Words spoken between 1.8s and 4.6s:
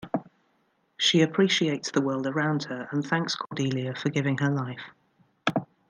the world around her and thanks Cordelia for giving her